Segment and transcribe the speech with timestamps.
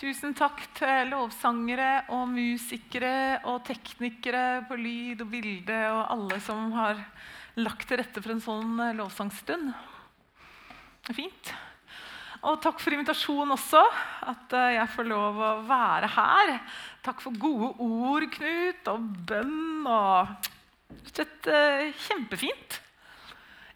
[0.00, 6.70] Tusen takk til lovsangere og musikere og teknikere på lyd og bilde og alle som
[6.72, 7.02] har
[7.60, 9.74] lagt til rette for en sånn eh, lovsangstund.
[11.12, 11.50] Fint.
[12.48, 13.82] Og takk for invitasjonen også,
[14.32, 16.54] at eh, jeg får lov å være her.
[17.04, 20.48] Takk for gode ord, Knut, og bønn og
[20.90, 22.80] Rett uh, kjempefint.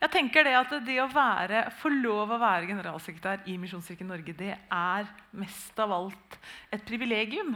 [0.01, 4.35] Jeg tenker det at det å være, få lov å være generalsekretær i Misjonskirken Norge,
[4.37, 5.09] det er
[5.39, 6.39] mest av alt
[6.75, 7.55] et privilegium.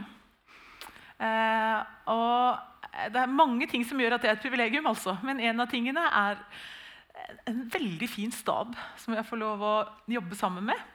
[1.19, 5.17] Eh, og det er mange ting som gjør at det er et privilegium, altså.
[5.25, 6.39] men en av tingene er
[7.49, 9.75] en veldig fin stab som jeg får lov å
[10.09, 10.87] jobbe sammen med.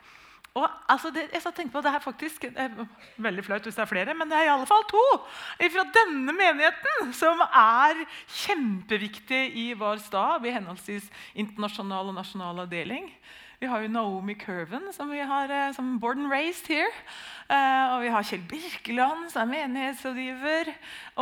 [0.54, 2.86] Og altså, det, jeg på, det er faktisk det er
[3.18, 5.02] Veldig flaut hvis det er flere, men det er i alle fall to
[5.58, 8.04] fra denne menigheten som er
[8.44, 13.08] kjempeviktige i vår stab i henholdsvis internasjonal og nasjonal avdeling.
[13.58, 16.90] Vi har jo Naomi Curven, som vi har eh, som born and raised here.
[17.48, 20.70] Uh, og vi har Kjell Birkeland, som er menighetsrådgiver.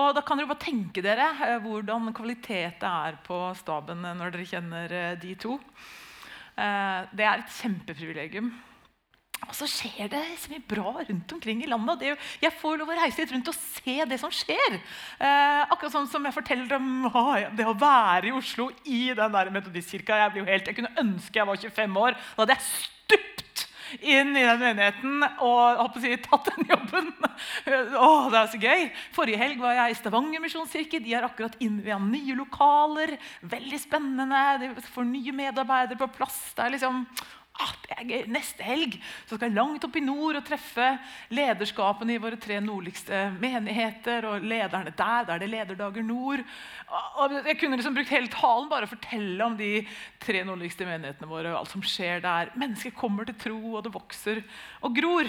[0.01, 4.49] Og da kan dere bare tenke dere uh, hvordan kvalitet er på staben når dere
[4.49, 5.61] kjenner de to.
[6.57, 8.51] det er et kjempeprivilegium.
[9.49, 12.01] Og så skjer det så mye bra rundt omkring i landet.
[12.03, 12.13] Det,
[12.45, 14.79] jeg får lov å reise litt rundt og se det som skjer.
[14.79, 17.27] Eh, akkurat sånn som jeg forteller om å,
[17.57, 20.21] det å være i Oslo i den der metodistkirka.
[20.27, 22.19] Jeg, jeg kunne ønske jeg var 25 år.
[22.37, 23.69] Da hadde jeg stupt
[24.01, 27.11] inn i den menigheten og si, tatt den jobben.
[28.07, 28.87] Å, det er så gøy.
[29.13, 31.03] Forrige helg var jeg i Stavanger misjonskirke.
[31.03, 33.17] De er akkurat innvia nye lokaler.
[33.43, 34.43] Veldig spennende.
[34.63, 36.41] De får nye medarbeidere på plass.
[36.57, 37.05] Det er liksom
[37.61, 38.27] er.
[38.31, 40.87] Neste helg skal jeg langt opp i nord og treffe
[41.35, 44.27] lederskapene i våre tre nordligste menigheter.
[44.27, 46.45] og lederne der, Da er det Lederdager Nord.
[47.19, 49.87] Og jeg kunne liksom brukt hele talen bare å fortelle om de
[50.21, 51.53] tre nordligste menighetene våre.
[51.53, 52.53] og alt som skjer der.
[52.57, 54.43] Mennesker kommer til tro, og det vokser
[54.83, 55.29] og gror.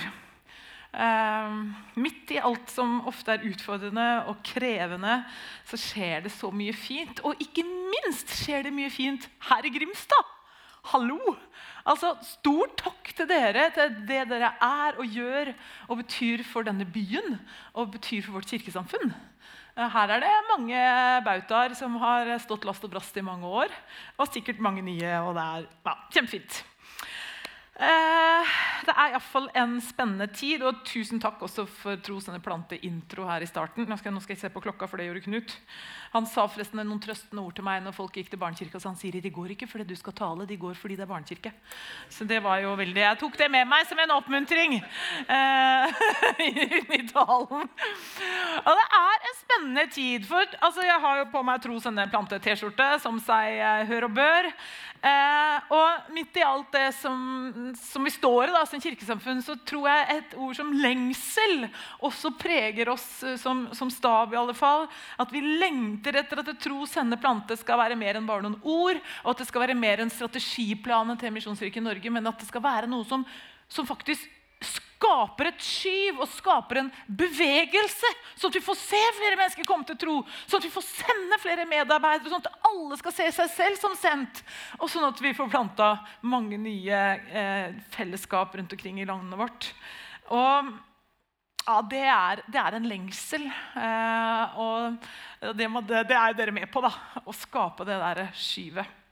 [0.94, 5.24] Uh, midt i alt som ofte er utfordrende og krevende,
[5.66, 7.20] så skjer det så mye fint.
[7.26, 10.30] Og ikke minst skjer det mye fint her i Grimstad.
[10.92, 11.18] Hallo!
[11.84, 15.52] Altså, Stor takk til dere, til det dere er og gjør
[15.90, 17.38] og betyr for denne byen
[17.74, 19.12] og betyr for vårt kirkesamfunn.
[19.76, 20.84] Eh, her er det mange
[21.26, 23.74] bautaer som har stått last og brast i mange år.
[24.18, 25.12] Og sikkert mange nye.
[25.20, 26.64] og det er ja, kjempefint.
[27.73, 28.50] Eh,
[28.85, 30.61] det er iallfall en spennende tid.
[30.66, 33.88] Og tusen takk også for Trosende plante-intro her i starten.
[33.89, 35.56] Nå skal, nå skal, jeg se på klokka, for det gjorde Knut.
[36.13, 38.81] Han sa forresten noen trøstende ord til meg når folk gikk til barnekirka.
[38.81, 41.09] Så han sier de går ikke fordi du skal tale, de går fordi det er
[41.09, 41.53] barnekirke.
[42.13, 46.05] Så det var jo veldig, Jeg tok det med meg som en oppmuntring eh,
[47.00, 47.66] i talen.
[48.61, 50.29] Og det er en spennende tid.
[50.29, 54.53] For altså, jeg har jo på meg Trosende plante-T-skjorte som seg eh, hør og bør.
[55.03, 57.17] Eh, og midt i alt det som,
[57.79, 61.68] som vi står i da, som kirkesamfunn, så tror jeg et ord som lengsel
[62.03, 64.34] også preger oss eh, som, som stab.
[64.34, 64.88] i alle fall.
[65.22, 69.02] At vi lengter etter at tro sende plante skal være mer enn bare noen ord,
[69.23, 72.63] og at det skal være mer enn strategiplanen til Misjonskirken Norge, men at det skal
[72.63, 73.25] være noe som,
[73.72, 74.28] som faktisk
[75.03, 79.88] skaper et skyv og skaper en bevegelse, sånn at vi får se flere mennesker komme
[79.88, 80.16] til tro,
[80.47, 83.97] sånn at vi får sende flere medarbeidere, sånn at alle skal se seg selv som
[84.00, 84.44] sendt,
[84.80, 85.91] og sånn at vi får planta
[86.22, 89.69] mange nye eh, fellesskap rundt omkring i landet vårt.
[90.31, 90.72] Og
[91.64, 93.46] ja, det er, det er, en lengsel.
[93.47, 96.91] Eh, og det, må, det, er dere med på, da.
[97.24, 99.03] Å skape det der skyvet.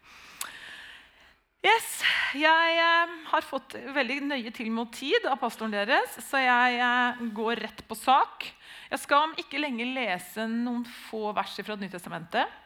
[1.62, 1.90] Yes,
[2.34, 7.22] Jeg eh, har fått veldig nøye til mot tid av pastoren deres, så jeg eh,
[7.38, 8.48] går rett på sak.
[8.90, 12.58] Jeg skal om ikke lenge lese noen få vers fra Det nye testamentet.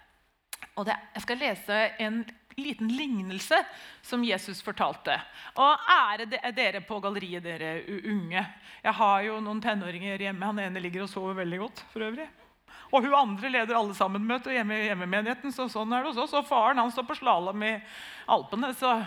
[0.80, 2.22] Og det, jeg skal lese en
[2.56, 3.60] liten lignelse
[4.06, 5.18] som Jesus fortalte.
[5.60, 8.48] Og ære dere på galleriet, dere unge.
[8.80, 10.54] Jeg har jo noen tenåringer hjemme.
[10.54, 11.84] Han ene ligger og sover veldig godt.
[11.92, 12.30] for øvrig.
[12.96, 15.52] Og hun andre leder alle sammen-møter hjemme i hjemmemenigheten.
[15.52, 16.36] så sånn er det hos oss.
[16.40, 17.76] Og faren han står på slalåm i
[18.32, 18.96] Alpene, så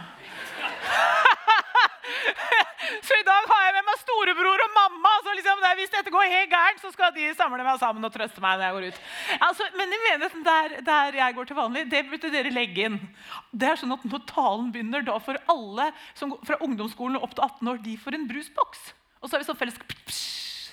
[3.05, 5.13] Så i dag har jeg med meg storebror og mamma.
[5.25, 8.41] så liksom, Hvis dette går helt gærent, så skal de samle meg sammen og trøste
[8.45, 8.59] meg.
[8.59, 9.01] når jeg går ut.
[9.49, 12.99] Altså, men i menigheten der, der, jeg går til vanlig, det burde dere legge inn.
[13.53, 17.45] Det er sånn at Når talen begynner, da får alle som, fra ungdomsskolen opp til
[17.45, 18.93] 18 år de får en brusboks.
[19.23, 19.81] Og så har vi sånn felles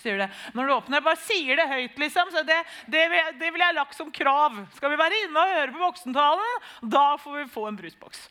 [0.05, 0.29] sier det.
[0.55, 2.31] Når du åpner, bare sier det høyt, liksom.
[2.33, 2.61] Så det,
[2.91, 3.05] det,
[3.41, 4.61] det vil jeg lagt som krav.
[4.77, 6.61] Skal vi være inne og høre på voksentalen,
[6.95, 8.29] da får vi få en brusboks.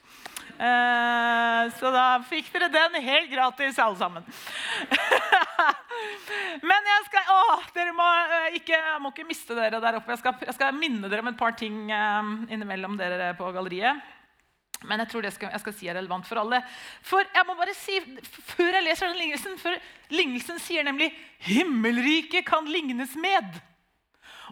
[0.55, 4.26] Eh, så da fikk dere den helt gratis, alle sammen.
[6.69, 10.15] Men jeg skal Å, dere må eh, ikke, må ikke miste dere der oppe.
[10.15, 14.13] Jeg skal, jeg skal minne dere om et par ting eh, innimellom dere på galleriet.
[14.84, 16.60] Men jeg tror det skal, jeg skal si er relevant for alle.
[17.04, 18.00] For jeg må bare si,
[18.54, 19.76] Før jeg leser den lignelsen for
[20.14, 21.10] Lignelsen sier nemlig
[21.40, 23.60] 'himmelriket kan lignes med'.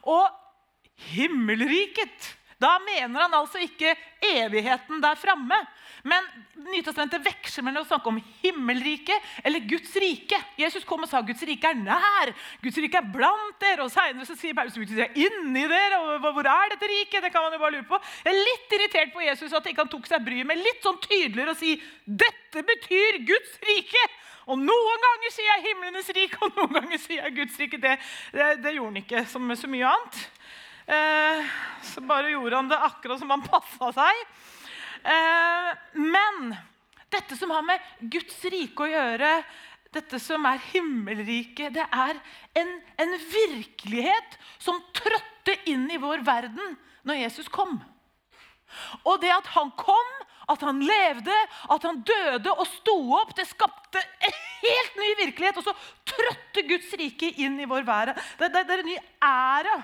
[0.03, 0.31] Og
[1.13, 2.33] himmelriket
[2.63, 5.59] Da mener han altså ikke evigheten der framme.
[6.07, 6.27] Men
[6.63, 10.39] Nytestamentet veksler mellom å snakke om himmelriket eller Guds rike.
[10.61, 12.33] Jesus kom og sa Guds rike er nær,
[12.63, 13.87] Guds rike er blant dere.
[13.87, 15.99] Og Senere så sier Paulus Guds rike er inni dere.
[15.99, 17.23] og Hvor er dette riket?
[17.25, 18.01] Det kan man jo bare lure på.
[18.23, 21.01] Jeg er litt irritert på Jesus at ikke han tok seg bryet med litt sånn
[21.03, 21.75] tydeligere å si
[22.05, 24.05] dette betyr Guds rike.
[24.51, 27.79] Og noen ganger sier jeg himlenes rike, og noen ganger sier jeg Guds rike.
[27.83, 27.99] Det,
[28.35, 30.23] det, det gjorde han ikke som så mye annet.
[30.93, 31.45] Eh,
[31.83, 34.23] så bare gjorde han det akkurat som han passa seg.
[35.03, 36.55] Eh, men
[37.13, 39.31] dette som har med Guds rike å gjøre,
[39.93, 42.21] dette som er himmelriket, det er
[42.61, 46.77] en, en virkelighet som trådte inn i vår verden
[47.09, 47.77] når Jesus kom.
[49.05, 50.13] Og det at han kom,
[50.49, 51.35] at han levde,
[51.73, 55.61] at han døde og sto opp, det skapte en helt ny virkelighet.
[55.61, 55.75] Og så
[56.09, 58.17] trådte Guds rike inn i vår verden.
[58.41, 58.99] Det, det, det er en ny
[59.29, 59.77] æra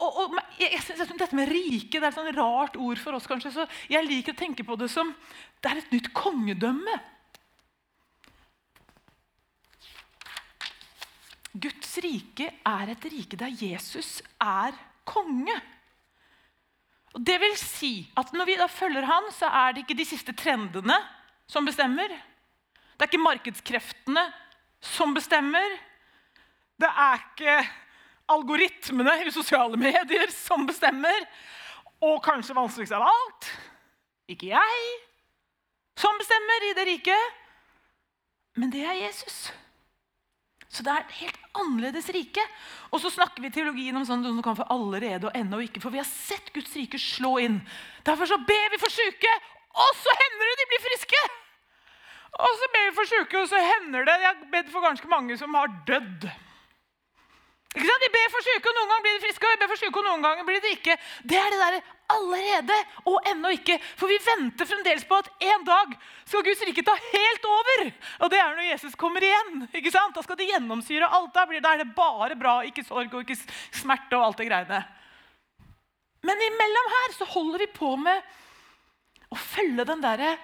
[0.00, 3.28] og, og, jeg, synes Dette med rike det er et sånn rart ord for oss.
[3.28, 5.12] kanskje, så Jeg liker å tenke på det som
[5.60, 6.94] det er et nytt kongedømme.
[11.60, 15.56] Guds rike er et rike der Jesus er konge.
[17.10, 20.08] Og det vil si at Når vi da følger han, så er det ikke de
[20.08, 20.96] siste trendene
[21.50, 22.08] som bestemmer.
[22.94, 24.22] Det er ikke markedskreftene
[24.80, 25.76] som bestemmer.
[26.80, 27.56] Det er ikke
[28.32, 31.26] algoritmene i sosiale medier som bestemmer.
[32.00, 33.50] Og kanskje vanskeligst av alt
[34.30, 34.90] ikke jeg
[36.00, 37.40] som bestemmer i det riket,
[38.56, 39.50] men det er Jesus.
[40.70, 42.42] Så det er et helt annerledes rike.
[42.94, 45.82] Og så snakker vi teologien om sånn som kan få allerede og ennå ikke.
[45.82, 47.58] For vi har sett Guds rike slå inn.
[48.06, 49.32] Derfor så ber vi for syke,
[49.74, 51.22] og så hender det de blir friske!
[52.40, 55.10] Og så ber vi for syke, og så hender det Jeg har bedt for ganske
[55.10, 56.28] mange som har dødd.
[57.70, 58.02] Ikke sant?
[58.02, 59.46] Vi ber for syke, og noen ganger blir de friske.
[59.46, 60.96] og vi ber for syke, og noen ganger blir de ikke.
[61.22, 61.76] Det er det der
[62.10, 63.76] allerede og ennå ikke.
[63.98, 65.94] For vi venter fremdeles på at en dag
[66.26, 67.84] skal Guds rike ta helt over.
[68.26, 69.68] Og det er når Jesus kommer igjen.
[69.70, 70.16] ikke sant?
[70.16, 71.30] Da skal det gjennomsyre alt.
[71.36, 74.82] Da, blir, det bare bra, ikke sorg og ikke smerte og alt det greiene.
[76.26, 80.34] Men imellom her så holder vi på med å følge den derre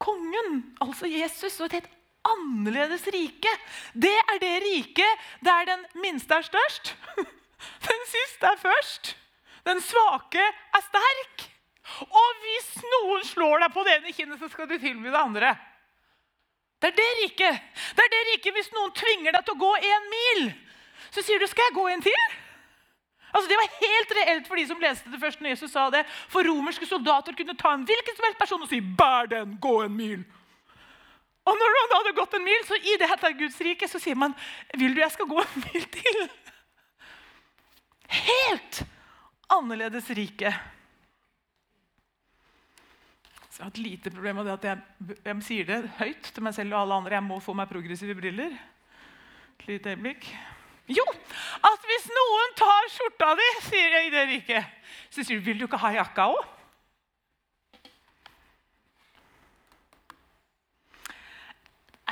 [0.00, 1.93] kongen, altså Jesus, og et helt
[2.32, 3.52] annerledes rike.
[3.92, 6.94] Det er det riket der den minste er størst,
[7.88, 9.14] den siste er først,
[9.68, 11.48] den svake er sterk.
[12.04, 15.52] Og hvis noen slår deg på det ene kinnet, så skal du tilby det andre.
[16.80, 17.60] Det er det riket.
[17.96, 20.42] Det er det riket hvis noen tvinger deg til å gå en mil.
[21.14, 22.32] Så sier du 'skal jeg gå en til'?
[23.34, 26.04] Altså Det var helt reelt for de som leste det først når Jesus sa det.
[26.28, 29.82] For romerske soldater kunne ta en hvilken som helst person og si 'bær den, gå
[29.82, 30.24] en mil'.
[31.44, 34.16] Og når man hadde gått en mil, så i det heter Guds rike, så sier
[34.16, 34.32] man
[34.80, 36.22] vil du jeg skal gå en mil til?
[38.14, 38.80] Helt
[39.52, 40.54] annerledes rike.
[43.54, 46.42] Så jeg har et lite problem med det at jeg, jeg, sier det høyt til
[46.42, 47.18] meg selv og alle andre.
[47.20, 48.56] Jeg må få meg progressive briller.
[49.60, 50.26] Et lite øyeblikk.
[50.90, 51.04] Jo,
[51.64, 55.60] at hvis noen tar skjorta di, sier jeg i det riket, så sier du vil
[55.60, 56.50] du ikke ha jakka òg?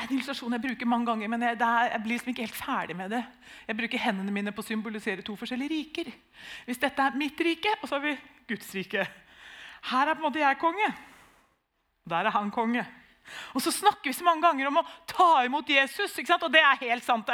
[0.03, 2.59] Er en illustrasjon jeg bruker mange ganger, men jeg, er, jeg, blir liksom ikke helt
[2.59, 3.23] ferdig med det.
[3.69, 6.11] Jeg bruker hendene mine på å symbolisere to forskjellige riker.
[6.67, 8.17] Hvis dette er mitt rike, og så har vi
[8.51, 9.07] Guds rike.
[9.93, 10.91] Her er på en måte jeg konge.
[12.11, 12.85] Der er han konge.
[13.55, 16.15] Og så snakker vi så mange ganger om å ta imot Jesus.
[16.19, 17.29] Og det er helt sant.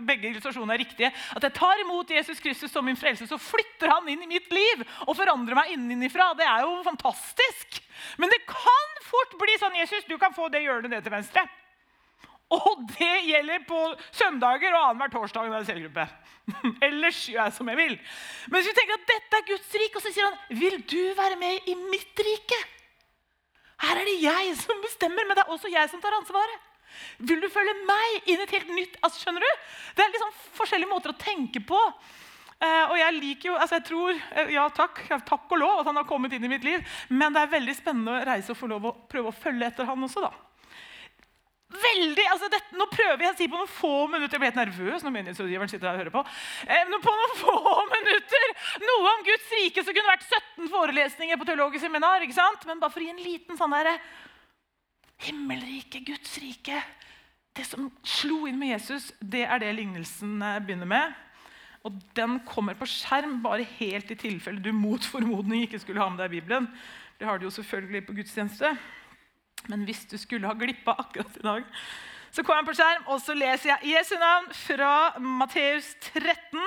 [0.00, 1.10] begge illustrasjonene er riktige.
[1.36, 4.48] At jeg tar imot Jesus Kristus som min frelse, så flytter han inn i mitt
[4.52, 6.32] liv og forandrer meg innenfra.
[6.38, 7.82] Det er jo fantastisk.
[8.16, 11.44] Men det kan fort bli sånn Jesus, du kan få det hjørnet ned til venstre.
[12.52, 13.78] Og det gjelder på
[14.12, 16.04] søndager og annenhver torsdag når det er cellegruppe.
[16.88, 17.96] Ellers gjør jeg som jeg vil.
[18.50, 21.00] Men hvis vi tenker at dette er Guds rike, og så sier han vil du
[21.16, 22.60] være med i mitt rike.
[23.84, 26.70] Her er det jeg som bestemmer, men det er også jeg som tar ansvaret.
[27.18, 29.64] Vil du følge meg inn i et helt nytt altså, Skjønner du?
[29.96, 31.80] Det er liksom forskjellige måter å tenke på.
[32.62, 35.88] Uh, og jeg liker jo, altså jeg tror, uh, ja takk, takk og lov at
[35.90, 36.84] han har kommet inn i mitt liv.
[37.10, 39.88] Men det er veldig spennende å reise og få lov å prøve å følge etter
[39.90, 40.22] han også.
[40.28, 40.53] da
[41.82, 44.60] veldig, altså dette, Nå prøver jeg å si på noen få minutter Jeg ble helt
[44.60, 46.22] nervøs når menighetsrådgiveren sitter her og hører på.
[46.66, 47.56] Eh, på noen få
[47.96, 48.46] minutter
[48.84, 52.24] noe om Guds rike som kunne vært 17 forelesninger på teologisk seminar.
[52.24, 52.66] ikke sant?
[52.68, 53.98] Men bare for å gi en liten sånn derre
[55.24, 56.80] Himmelrike, Guds rike.
[57.54, 61.14] Det som slo inn med Jesus, det er det lignelsen eh, begynner med.
[61.84, 66.08] Og den kommer på skjerm bare helt i tilfelle du mot formodning ikke skulle ha
[66.10, 66.68] med deg Bibelen.
[67.18, 68.72] Det har du jo selvfølgelig på gudstjeneste.
[69.68, 71.64] Men hvis du skulle ha glippa akkurat i dag,
[72.34, 74.92] så kommer jeg på skjerm, og så leser jeg Jesu navn fra
[75.22, 76.58] Matteus 13,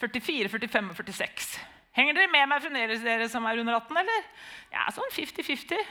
[0.00, 1.50] 44, 45 og 46.
[1.96, 4.24] Henger dere med meg fremdeles, dere som er under 18, eller?
[4.72, 5.84] Ja, sånn 50-50.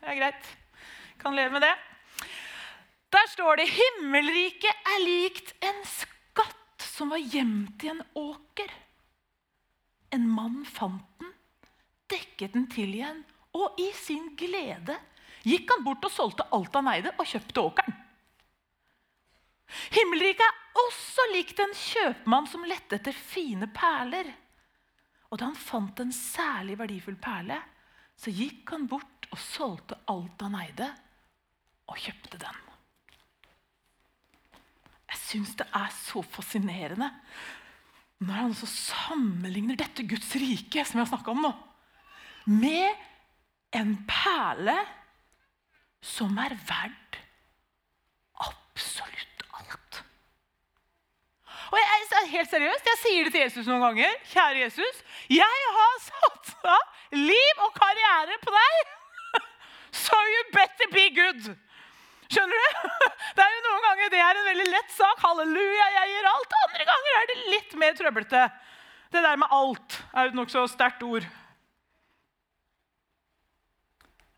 [0.00, 0.50] Det er greit.
[1.22, 1.72] Kan leve med det.
[3.10, 8.70] Der står det 'Himmelriket er likt en skatt som var gjemt i en åker'.
[10.14, 11.32] En mann fant den,
[12.10, 14.98] dekket den til igjen, og i sin glede
[15.46, 17.98] gikk han bort og solgte alt han eide, og kjøpte åkeren.
[19.94, 24.32] Himmelriket er også likt en kjøpmann som lette etter fine perler.
[25.30, 27.60] Og da han fant en særlig verdifull perle,
[28.18, 30.90] så gikk han bort og solgte alt han eide,
[31.90, 32.58] og kjøpte den.
[35.10, 37.08] Jeg syns det er så fascinerende
[38.20, 41.50] når han så sammenligner dette Guds rike som jeg har om nå,
[42.52, 43.06] med
[43.76, 44.76] en perle
[46.20, 47.16] som er verdt
[48.44, 50.00] absolutt alt.
[51.70, 54.18] Og jeg, er helt seriøst, jeg sier det til Jesus noen ganger.
[54.28, 55.00] Kjære Jesus,
[55.32, 56.76] jeg har satsa
[57.16, 58.92] liv og karriere på deg,
[60.04, 61.50] so you better be good.
[62.30, 62.92] Skjønner du?
[63.38, 65.20] Det er jo Noen ganger det er en veldig lett sak.
[65.22, 66.54] Halleluja, jeg gir alt.
[66.60, 68.42] Andre ganger er det litt mer trøblete.
[69.14, 71.26] Det der med alt er et nokså sterkt ord.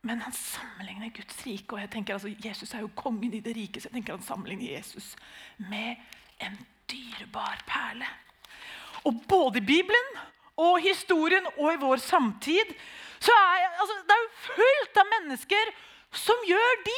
[0.03, 1.75] Men han sammenligner Guds rike.
[1.75, 4.27] og jeg tenker altså, Jesus er jo kongen i det rike, så jeg tenker han
[4.27, 5.15] sammenligner Jesus
[5.59, 5.97] med
[6.43, 6.59] en
[6.91, 8.09] dyrebar perle.
[9.05, 10.11] Og både i Bibelen
[10.57, 12.75] og historien og i vår samtid
[13.23, 15.73] så er altså, det er jo fullt av mennesker
[16.25, 16.97] som gjør de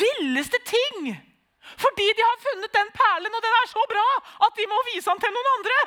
[0.00, 1.12] villeste ting.
[1.76, 4.08] Fordi de har funnet den perlen, og den er så bra
[4.46, 5.78] at de må vise den til noen andre.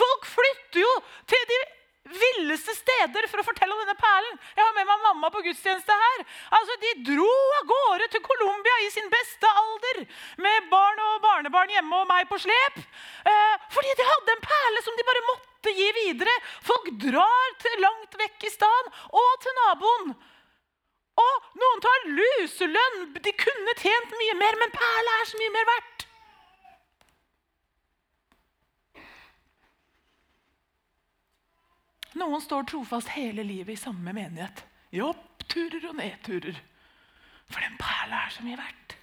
[0.00, 0.92] Folk flytter jo
[1.28, 1.60] til de
[2.02, 4.38] villeste steder for å fortelle om denne perlen.
[4.56, 6.24] Jeg har med meg mamma på gudstjeneste her.
[6.58, 10.02] Altså, De dro av gårde til Colombia i sin beste alder
[10.42, 12.82] med barn og barnebarn hjemme og meg på slep.
[13.22, 16.34] Eh, fordi de hadde en perle som de bare måtte gi videre.
[16.66, 20.14] Folk drar til langt vekk i staden og til naboen.
[21.22, 23.02] Og noen tar luselønn.
[23.20, 26.08] De kunne tjent mye mer, men perle er så mye mer verdt.
[32.20, 34.64] Noen står trofast hele livet i samme menighet.
[34.92, 36.58] I oppturer og nedturer.
[37.48, 38.96] For den perla er så mye verdt.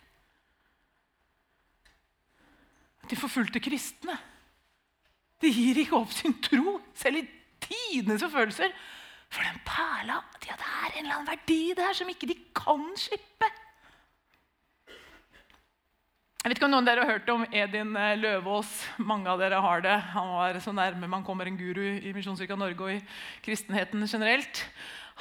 [3.09, 4.15] De forfulgte kristne.
[5.41, 7.27] De gir ikke opp sin tro, selv i
[7.63, 8.73] tidenes forfølgelser.
[9.29, 12.85] For den perla ja, Det er en eller annen verdi der som ikke de kan
[12.97, 13.49] slippe.
[16.39, 18.69] Jeg vet ikke om noen av dere har hørt om Edin eh, Løvaas.
[19.03, 19.95] Mange av dere har det.
[20.13, 23.01] Han var så nærme man kommer en guru i Misjonskirka Norge og i
[23.43, 24.61] kristenheten generelt.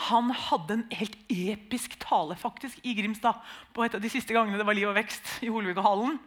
[0.04, 3.42] Han hadde en helt episk tale faktisk i Grimstad
[3.74, 6.20] på et av de siste gangene det var liv og vekst i Holvikahallen.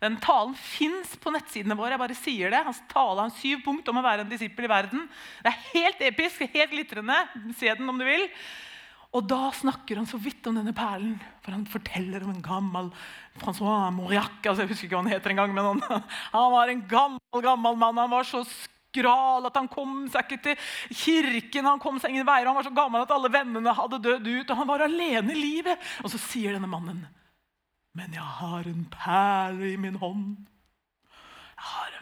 [0.00, 1.92] Den talen fins på nettsidene våre.
[1.92, 2.64] jeg bare sier det.
[2.64, 5.04] Hans tale har syv punkt om å være en disippel i verden.
[5.44, 7.26] Det er helt episk, helt glitrende.
[7.60, 8.24] Se den om du vil.
[9.14, 11.16] Og da snakker han så vidt om denne perlen.
[11.44, 12.92] For han forteller om en gammel
[13.38, 14.40] Francois Mauriac.
[14.42, 17.44] Altså, jeg husker ikke hva han heter en gang, men han, han var en gammel,
[17.44, 18.00] gammel mann.
[18.02, 21.70] Han var så skral at han kom seg ikke til kirken.
[21.70, 22.50] Han kom seg ingen veier.
[22.50, 24.48] Han var så gammel at alle vennene hadde dødd ut.
[24.48, 25.92] Og han var alene i livet.
[26.02, 27.04] Og så sier denne mannen
[27.94, 30.34] men jeg har en perle i min hånd.
[31.54, 31.93] Jeg har.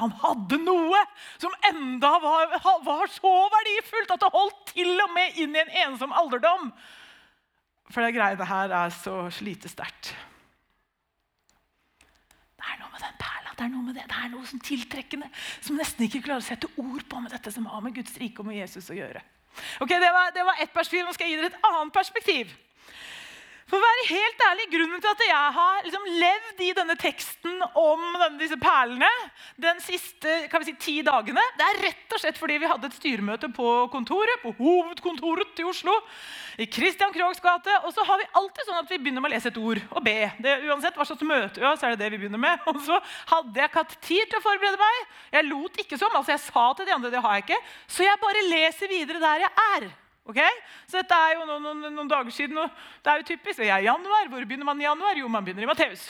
[0.00, 1.02] Han hadde noe
[1.40, 5.76] som enda var, var, så verdifullt at det holdt til og med inn i en
[5.86, 6.70] ensom alderdom.
[7.90, 10.12] For det greiene her er så slitesterkt.
[12.60, 14.62] Det er noe med den perla, det er noe med det, det er noe som
[14.62, 15.28] tiltrekkende,
[15.64, 18.42] som nesten ikke klarer å sette ord på med dette som har med Guds rike
[18.42, 19.22] og med Jesus å gjøre.
[19.80, 21.06] Ok, Det var, det var ett perspektiv.
[21.06, 22.52] Nå skal jeg gi dere et annet perspektiv.
[23.70, 27.60] For å være helt ærlig, Grunnen til at jeg har liksom levd i denne teksten
[27.78, 29.08] om denne, disse perlene
[29.62, 30.32] den siste
[30.66, 34.42] si, ti dagene, det er rett og slett fordi vi hadde et styremøte på kontoret,
[34.42, 35.94] på hovedkontoret i Oslo.
[36.58, 37.78] I Christian Krogs gate.
[37.86, 40.02] Og så har vi alltid sånn at vi begynner med å lese et ord og
[40.04, 40.18] be.
[40.42, 42.66] Det, uansett hva slags møte vi har, så er det det vi begynner med.
[42.70, 42.98] Og så
[43.30, 45.16] hadde jeg ikke hatt tid til å forberede meg.
[45.38, 46.12] Jeg lot ikke som.
[46.18, 47.64] altså Jeg sa til de andre det har jeg ikke.
[47.86, 49.92] Så jeg bare leser videre der jeg er.
[50.30, 50.62] Okay?
[50.86, 52.58] Så dette er jo noen, noen, noen, dager siden.
[52.58, 52.70] og
[53.04, 53.60] det er jo typisk.
[53.62, 54.30] Jeg er i januar.
[54.32, 55.18] Hvor begynner man i januar?
[55.18, 56.08] Jo, man begynner i Matteus.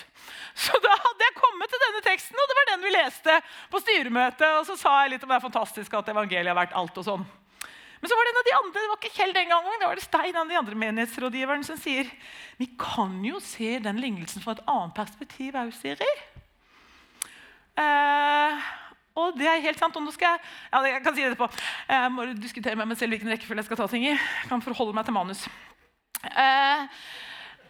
[0.55, 3.37] Så da hadde jeg kommet til denne teksten, og det var den vi leste
[3.73, 4.49] på styremøtet.
[4.61, 7.07] Og så sa jeg litt om det er fantastisk at evangeliet har vært alt og
[7.07, 7.29] sånn.
[8.01, 9.89] Men så var det en av de andre, det var ikke Kjell den gangen, det
[9.91, 12.09] var det Stein, en av de andre menighetsrådgiverne, som sier
[12.57, 16.09] vi kan jo se den lignelsen fra et annet perspektiv òg, Siri.
[17.81, 18.71] Eh,
[19.21, 19.97] Og det er helt sant.
[19.97, 20.41] og nå skal Jeg
[20.73, 21.49] ja, jeg kan si det etterpå.
[21.89, 24.15] Jeg må diskutere med meg selv hvilken rekkefølge jeg skal ta ting i.
[24.15, 25.45] Jeg kan forholde meg til manus.
[26.25, 26.89] Eh,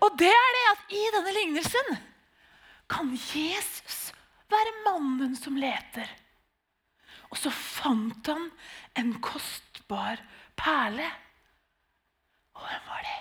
[0.00, 1.92] og det er det at i denne lignelsen
[2.90, 4.10] kan Jesus
[4.50, 6.08] være mannen som leter.
[7.30, 8.48] Og så fant han
[8.98, 10.22] en kostbar
[10.58, 11.06] perle.
[12.58, 13.18] Og hvem var det?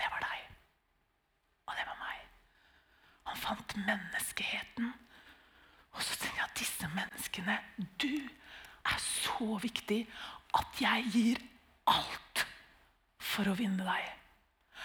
[0.00, 0.46] Det var deg.
[1.68, 2.22] Og det var meg.
[3.28, 4.94] Han fant menneskeheten.
[5.94, 6.64] Og så tenkte jeg at
[7.34, 7.58] disse
[7.98, 8.10] Du
[8.84, 10.04] er så viktig
[10.54, 11.40] at jeg gir
[11.90, 12.44] alt
[13.18, 14.12] for å vinne deg.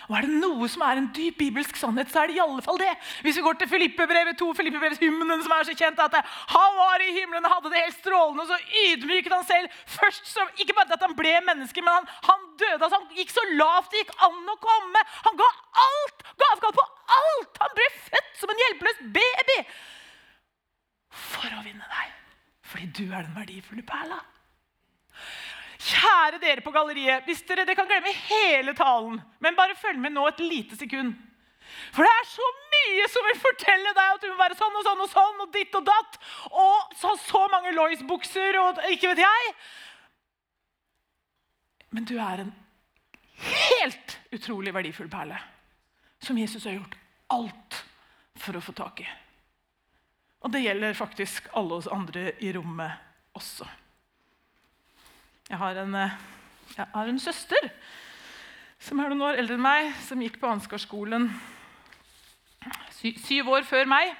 [0.07, 2.63] Og er det noe som er en dyp bibelsk sannhet, så er det i alle
[2.65, 2.89] fall det.
[3.25, 6.15] Hvis vi går til Filippebrevet 2, Filippebrevshymnen som er så kjent, at
[6.53, 10.31] han var i himmelen og hadde det helt strålende, og så ydmyket han selv først
[10.31, 12.79] som, Ikke bare at han ble menneske, men han, han døde.
[12.79, 15.03] altså Han gikk så lavt det gikk an å komme.
[15.27, 15.49] Han ga
[15.85, 16.25] alt!
[16.39, 16.87] Ga avkall på
[17.19, 17.61] alt!
[17.65, 19.59] Han ble født som en hjelpeløs baby
[21.09, 22.18] for å vinne deg.
[22.69, 24.19] Fordi du er den verdifulle perla.
[25.79, 27.23] Kjære dere på galleriet.
[27.25, 31.15] hvis dere, dere kan glemme hele talen, men bare følg med nå et lite sekund.
[31.93, 34.85] For det er så mye som vil fortelle deg at du må være sånn og
[34.85, 36.17] sånn og sånn og ditt og datt.
[36.49, 39.53] Og så, så mange Lois-bukser og ikke vet jeg.
[41.95, 42.51] Men du er en
[43.39, 45.39] helt utrolig verdifull perle
[46.21, 46.97] som Jesus har gjort
[47.33, 47.81] alt
[48.39, 49.07] for å få tak i.
[50.39, 52.91] Og det gjelder faktisk alle oss andre i rommet
[53.35, 53.67] også.
[55.49, 56.17] Jeg har en, eh,
[56.77, 57.71] jeg har en søster
[58.79, 61.27] som er noen år eldre enn meg, som gikk på Ansgarskolen
[62.99, 64.11] syv år før meg.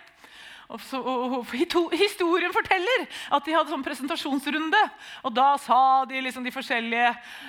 [0.69, 4.81] Og, så, og, og, Historien forteller at de hadde sånn presentasjonsrunde.
[5.25, 7.07] Og da sa de liksom de forskjellige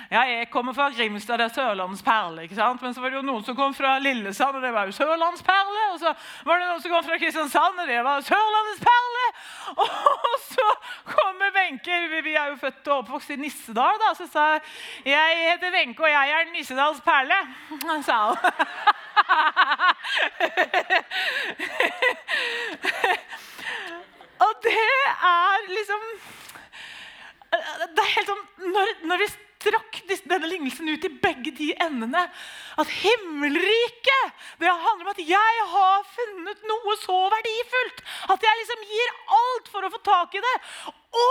[0.09, 2.47] Ja, jeg kommer fra Grimstad, det er Sørlandets perle.
[2.47, 2.81] ikke sant?
[2.81, 5.45] Men så var det jo noen som kom fra Lillesand, og det var jo Sørlandets
[5.45, 5.83] perle.
[5.93, 6.15] Og så
[6.47, 9.20] var det noen som kom fra Kristiansand, og det var Sørlandets perle.
[9.83, 10.67] Og så
[11.05, 14.61] kommer Wenche, vi er jo født og oppvokst i Nissedal, da, så sa jeg
[15.05, 17.39] jeg heter Wenche, og jeg er Nissedals perle.
[18.07, 18.37] sa hun.
[24.41, 26.01] Og det er liksom
[27.95, 29.27] Det er helt sånn Når, når vi
[29.61, 32.23] strakk denne lignelsen ut i begge de endene
[32.81, 38.01] At himmelriket det handler om at jeg har funnet noe så verdifullt
[38.33, 40.57] at jeg liksom gir alt for å få tak i det.
[41.17, 41.27] Å!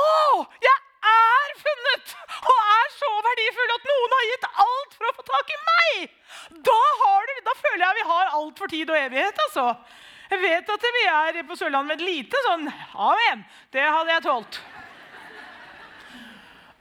[0.64, 0.79] Jeg
[1.11, 5.55] er funnet og er så verdifull at noen har gitt alt for å få tak
[5.55, 6.19] i meg!
[6.71, 6.81] Da,
[7.31, 9.45] du, da føler jeg vi har alt for tid og evighet.
[9.47, 9.66] altså.
[10.31, 13.43] Jeg vet at vi er på Sørlandet med et lite sånn Amen.
[13.75, 14.61] Det hadde jeg tålt.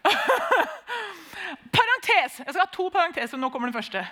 [2.10, 2.40] Parentes.
[2.40, 3.38] Jeg skal ha to parenteser.
[3.38, 4.04] Nå kommer den første.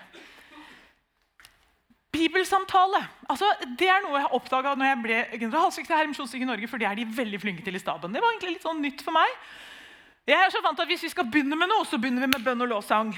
[2.14, 3.02] Bibelsamtale.
[3.30, 6.68] Altså, det er noe jeg oppdaga når jeg ble generalsekretær i Misjonsstyrken Norge.
[6.68, 8.14] for det er de veldig flinke til i staben.
[8.14, 9.28] Det var egentlig litt sånn nytt for meg.
[10.28, 12.34] Jeg er så vant til at Hvis vi skal begynne med noe, så begynner vi
[12.34, 13.14] med bønn og lovsang.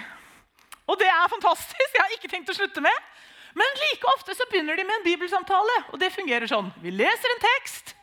[0.88, 1.96] Og det er fantastisk.
[1.96, 3.08] Jeg har ikke tenkt å slutte med.
[3.54, 5.78] Men like ofte så begynner de med en bibelsamtale.
[5.94, 6.72] Og det fungerer sånn.
[6.82, 7.96] Vi leser en tekst.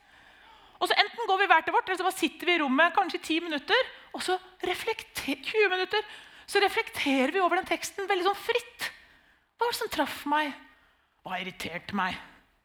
[0.81, 2.95] og så Enten går vi hver til vårt, eller så bare sitter vi i rommet
[2.95, 3.93] kanskje i 10 minutter.
[4.13, 6.03] Og så 20 minutter,
[6.47, 8.89] så reflekterer vi over den teksten veldig sånn fritt.
[9.57, 10.55] Hva var det som traff meg?
[11.27, 12.17] Hva irriterte meg?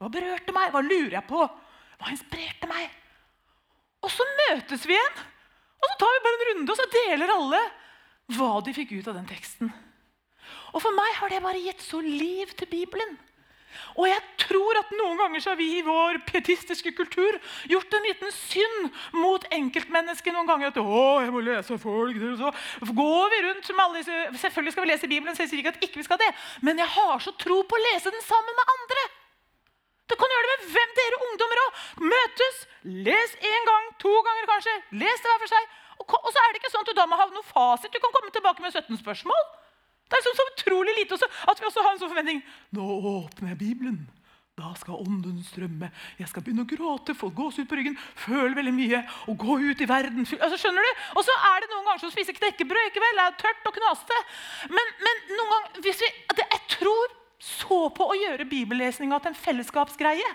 [0.02, 0.72] Hva berørte meg?
[0.74, 1.44] Hva lurer jeg på?
[2.02, 2.90] Hva inspirerte meg?
[4.02, 5.22] Og så møtes vi igjen
[5.82, 7.62] og så tar vi bare en runde, og så deler alle
[8.38, 9.72] hva de fikk ut av den teksten.
[10.72, 13.18] Og For meg har det bare gitt så liv til Bibelen.
[13.96, 17.38] Og jeg tror at noen ganger så har vi i vår pietistiske kultur
[17.72, 20.34] gjort en liten synd mot enkeltmennesket.
[20.34, 22.52] noen ganger at å, jeg må lese folk, så
[22.92, 25.76] går vi rundt med alle disse, Selvfølgelig skal vi lese Bibelen, så jeg sier ikke
[25.76, 26.30] at ikke vi skal det,
[26.62, 29.08] men jeg har så tro på å lese den sammen med andre.
[30.12, 31.84] Du kan gjøre det med hvem dere ungdommer òg.
[32.12, 32.58] Møtes,
[33.08, 34.74] les én gang, to ganger kanskje.
[35.00, 35.70] Les det hver for seg.
[36.02, 37.94] Og, så er det ikke sånn at du da må ha noe fasit.
[37.94, 39.46] Du kan komme tilbake med 17 spørsmål.
[40.12, 42.42] Det er sånn så utrolig lite også, at vi også har en sånn forventning.
[42.76, 44.02] Nå åpner jeg Bibelen.
[44.60, 45.88] Da skal ånden strømme.
[46.20, 49.00] Jeg skal begynne å gråte, få gåsehud på ryggen, føle veldig mye
[49.32, 50.28] og gå ut i verden.
[50.38, 51.06] Altså, skjønner du?
[51.16, 52.92] Og så er det noen ganger som spiser knekkebrød.
[52.92, 53.18] ikke vel?
[53.18, 54.20] Det er tørt og knaste.
[54.76, 56.12] Men, men noen ganger, hvis vi,
[56.44, 60.34] jeg tror så på å gjøre bibellesninga til en fellesskapsgreie.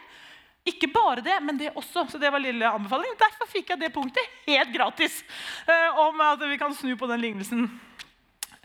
[0.66, 2.08] Ikke bare det, men det også.
[2.10, 3.14] Så det var lille anbefaling.
[3.20, 5.20] Derfor fikk jeg det punktet helt gratis.
[5.68, 7.68] Eh, om at vi kan snu på den lignelsen.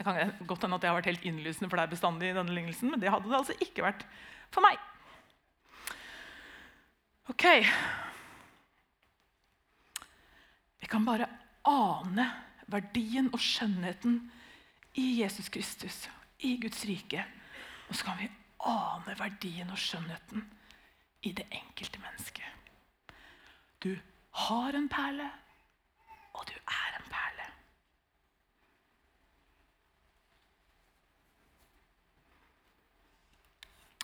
[0.01, 2.55] Det kan godt hende at jeg har vært helt innlysende for deg bestandig i denne
[2.55, 4.05] lignelsen, men det hadde det altså ikke vært
[4.49, 4.79] for meg.
[7.29, 7.45] Ok.
[10.81, 11.29] Vi kan bare
[11.69, 12.25] ane
[12.71, 14.17] verdien og skjønnheten
[14.97, 16.07] i Jesus Kristus,
[16.41, 17.27] i Guds rike
[17.91, 18.29] og så kan vi
[18.71, 20.45] ane verdien og skjønnheten
[21.27, 22.47] i det enkelte mennesket.
[23.83, 23.97] Du
[24.47, 25.27] har en perle,
[26.31, 27.40] og du er en perle.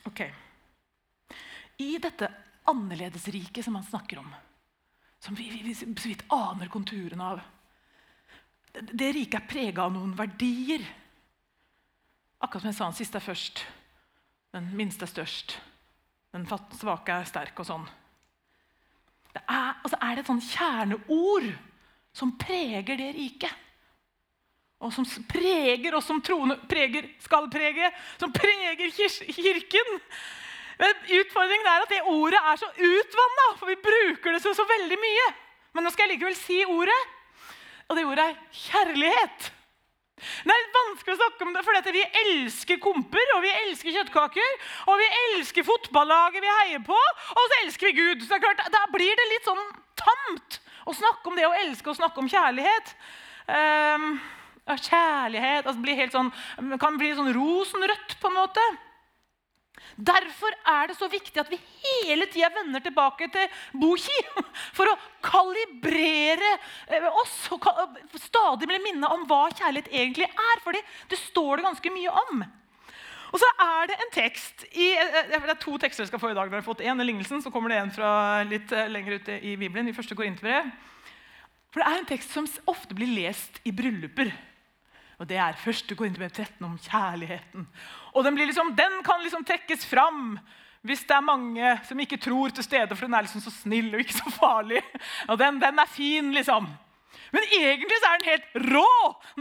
[0.07, 0.23] Ok.
[1.83, 2.29] I dette
[2.67, 4.29] annerledesriket som han snakker om,
[5.19, 7.41] som vi, vi, vi så vidt aner konturene av
[8.71, 10.83] Det, det riket er prega av noen verdier.
[12.37, 13.61] Akkurat som jeg sa, den siste er først.
[14.53, 15.55] Den minste er størst.
[16.35, 17.87] Den svake er sterk og sånn.
[19.33, 21.49] Det er, altså er det et sånn kjerneord
[22.13, 23.66] som preger det riket.
[24.77, 27.89] Og som preger oss som troende, preger, skal prege,
[28.21, 28.91] som preger
[29.33, 29.99] kirken.
[30.77, 34.65] Men utfordringen er at det ordet er så utvanna, for vi bruker det så, så
[34.69, 35.27] veldig mye.
[35.73, 36.99] Men nå skal jeg likevel si ordet,
[37.87, 38.37] og det ordet er
[38.67, 39.51] kjærlighet.
[40.17, 44.55] Det er vanskelig å snakke om det, for vi elsker komper og vi elsker kjøttkaker.
[44.89, 48.23] Og vi elsker fotballaget vi heier på, og så elsker vi Gud.
[48.23, 49.61] Så det er klart, Da blir det litt sånn
[49.97, 50.59] tamt
[50.89, 52.93] å snakke om det å elske og snakke om kjærlighet.
[53.47, 54.17] Um,
[54.75, 56.33] kjærlighet altså blir helt sånn,
[56.81, 58.65] kan bli sånn rosenrødt på en måte.
[59.97, 63.47] Derfor er det så viktig at vi hele tida vender tilbake til
[63.81, 64.17] Boki
[64.77, 66.51] for å kalibrere
[66.91, 67.65] eh, oss og
[68.21, 70.63] stadig bli minne om hva kjærlighet egentlig er.
[70.65, 72.45] For det står det ganske mye om.
[73.27, 76.31] Og så er det en tekst i, eh, Det er to tekster jeg skal få
[76.31, 76.49] i dag.
[76.49, 79.19] når jeg har fått en i lignelsen, Så kommer det en fra litt eh, lenger
[79.19, 79.87] ute i Bibelen.
[79.87, 80.71] i første Korinterbrev.
[81.71, 84.31] For det er en tekst som ofte blir lest i brylluper.
[85.17, 87.67] Og Det er første Korinterbrev 13 om kjærligheten.
[88.13, 90.37] Og den, liksom, den, kan liksom trekkes fram
[90.87, 93.89] hvis det er mange som ikke tror til stede, for den er liksom så snill
[93.95, 94.83] og ikke så farlig.
[95.27, 96.69] Og den, den er fin, liksom.
[97.33, 98.91] Men egentlig så er den helt rå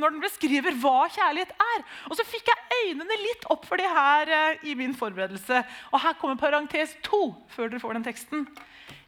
[0.01, 1.85] når den beskriver hva kjærlighet er.
[2.11, 5.63] Og så fikk jeg øynene litt opp for det her eh, i min forberedelse.
[5.93, 8.49] Og her kommer parentes to før dere får den teksten.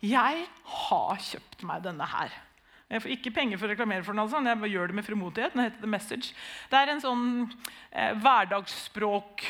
[0.04, 0.44] Jeg
[0.76, 2.36] har kjøpt meg denne her.
[2.88, 4.22] Jeg får ikke penger for å reklamere for den.
[4.22, 4.40] Altså.
[4.40, 5.52] Jeg gjør det med frimodighet.
[5.52, 6.30] Den heter The Message.
[6.72, 7.26] Det er en sånn
[7.92, 9.44] eh, hverdagsspråk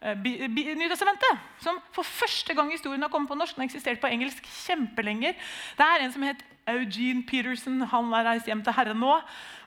[0.00, 0.30] eh,
[0.80, 3.58] Nytestamentet, som for første gang i historien har kommet på norsk.
[3.58, 5.36] Den har eksistert på engelsk kjempelenger.
[5.76, 9.16] Det er en som het Eugene Peterson han er reist hjem til Herren nå.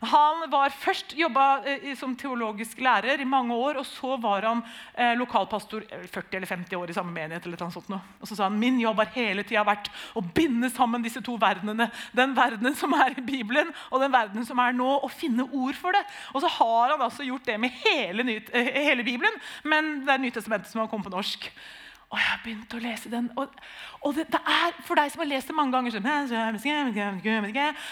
[0.05, 4.61] Han var først jobba eh, som teologisk lærer i mange år, og så var han
[4.93, 7.45] eh, lokalpastor 40 eh, eller 50 år i samme menighet.
[7.45, 7.91] eller sånt.
[7.91, 11.35] Og så sa han min jobb har hele tida vært å binde sammen disse to
[11.41, 11.89] verdenene.
[12.15, 15.79] Den verdenen som er i Bibelen, og den verdenen som er nå, og finne ord
[15.79, 16.05] for det.
[16.33, 20.71] Og så har han altså gjort det med hele, hele Bibelen, men det er Nytestamentet
[20.71, 21.51] som har kommet på norsk.
[22.13, 23.27] Og jeg har begynt å lese den.
[23.39, 23.53] Og,
[24.05, 25.95] og det, det, er for deg som har lest det mange ganger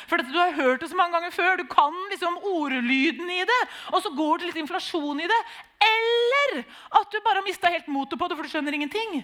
[0.08, 1.58] For Du har hørt det så mange ganger før.
[1.58, 3.62] Du kan liksom ordlyden i det.
[3.92, 5.40] Og så går det litt inflasjon i det.
[5.88, 6.62] Eller
[7.00, 9.24] at du bare har mista helt motet på det, for du skjønner ingenting.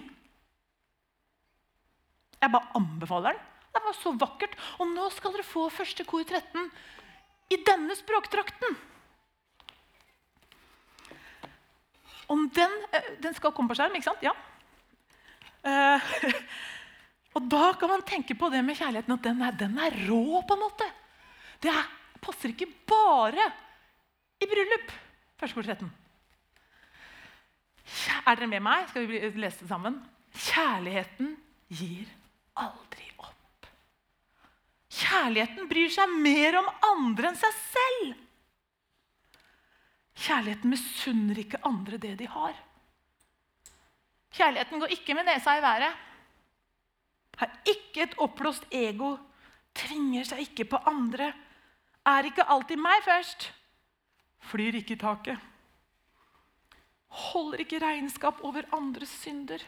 [2.40, 3.46] Jeg bare anbefaler den.
[3.70, 4.58] Det var så vakkert.
[4.82, 6.66] Og nå skal dere få første kor 13
[7.54, 8.78] i denne språktrakten.
[12.30, 14.22] Om den, eh, den skal komme på skjerm, ikke sant?
[14.22, 14.34] Ja.
[15.60, 16.00] Uh,
[17.36, 20.40] og da kan man tenke på det med kjærligheten at den er, den er rå,
[20.46, 20.88] på en måte.
[21.60, 21.88] Det er,
[22.20, 23.50] passer ikke bare
[24.40, 24.92] i bryllup.
[25.40, 25.88] 13.
[28.28, 28.88] Er dere med meg?
[28.90, 29.96] Skal vi lese det sammen?
[30.36, 31.32] Kjærligheten
[31.72, 32.10] gir
[32.60, 33.68] aldri opp.
[35.00, 38.18] Kjærligheten bryr seg mer om andre enn seg selv.
[40.20, 42.56] Kjærligheten misunner ikke andre det de har.
[44.30, 45.96] Kjærligheten går ikke med nesa i været.
[47.40, 49.16] Har ikke et oppblåst ego.
[49.74, 51.32] Tvinger seg ikke på andre.
[52.06, 53.50] Er ikke alltid meg først.
[54.50, 55.48] Flyr ikke i taket.
[57.10, 59.62] Holder ikke regnskap over andres synder.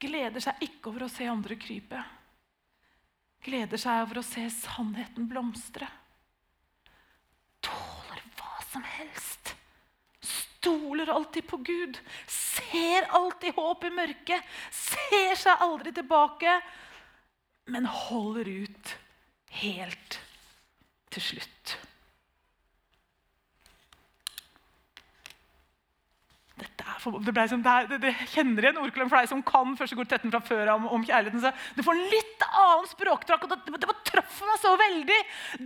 [0.00, 2.00] Gleder seg ikke over å se andre krype.
[3.44, 5.86] Gleder seg over å se sannheten blomstre.
[7.64, 9.39] Tåler hva som helst
[10.60, 16.58] stoler alltid på Gud, ser alltid håp i mørket, ser seg aldri tilbake,
[17.72, 18.96] men holder ut
[19.62, 20.20] helt
[21.10, 21.78] til slutt.
[27.00, 30.30] for, det som, det, det, kjenner igjen ordklang for deg som kan første kor 13
[30.32, 31.42] fra før om, om kjærligheten.
[31.42, 33.46] Så du får en litt annen språkdrakt.
[33.46, 35.18] og Det, det, det traff meg så veldig.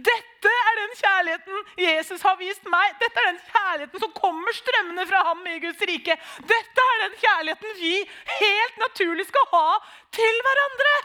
[0.09, 2.97] Dette er den kjærligheten Jesus har vist meg.
[3.03, 6.19] Dette er den kjærligheten som kommer strømmende fra ham i Guds rike.
[6.55, 7.95] Dette er den kjærligheten vi
[8.41, 9.69] helt naturlig skal ha
[10.15, 10.97] til hverandre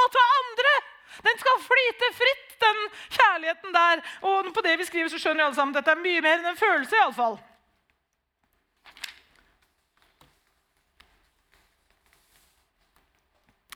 [0.00, 0.74] og til andre.
[1.24, 2.78] Den skal flyte fritt, den
[3.16, 4.04] kjærligheten der.
[4.26, 6.40] Og på det vi skriver, så skjønner vi alle sammen at dette er mye mer
[6.40, 6.96] enn en følelse.
[6.96, 7.38] i alle fall.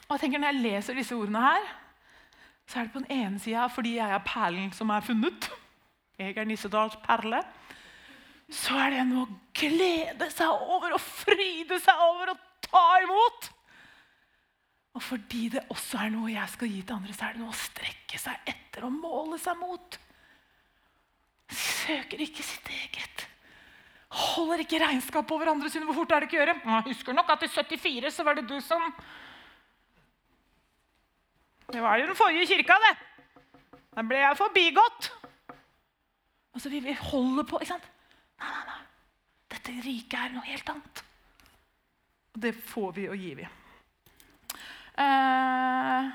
[0.09, 1.67] Og jeg tenker Når jeg leser disse ordene her,
[2.69, 5.49] så er det på den ene sida fordi jeg er perlen som er funnet.
[6.19, 7.41] Jeg er Nissedals perle.
[8.53, 13.49] Så er det noe å glede seg over og fryde seg over og ta imot.
[14.97, 17.55] Og fordi det også er noe jeg skal gi til andre, så er det noe
[17.55, 19.99] å strekke seg etter og måle seg mot.
[21.49, 23.29] Søker ikke sitt eget.
[24.09, 25.87] Holder ikke regnskap over andre sine.
[25.89, 26.57] Hvor fort er det ikke å gjøre?
[26.65, 28.85] Jeg husker nok at i 74 så var det du som
[31.73, 32.95] Det var jo den forrige kirka, det.
[33.93, 35.11] Da ble jeg forbigått.
[36.57, 37.61] Og så vil vi holde på.
[37.61, 37.89] ikke sant?
[38.41, 38.79] Nei, nei, nei.
[39.53, 41.03] Dette riket er noe helt annet.
[42.35, 43.49] Og det får vi og gir vi.
[44.99, 46.09] Eh,